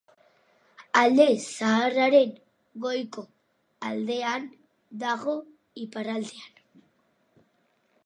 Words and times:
Alde 1.01 1.27
Zaharraren 1.41 2.33
goiko 2.87 3.25
aldean 3.91 4.51
dago, 5.07 5.39
iparraldean. 5.87 6.61